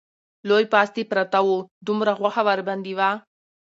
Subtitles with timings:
[0.49, 1.57] لوی پاستي پراته وو،
[1.87, 3.09] دومره غوښه ورباندې وه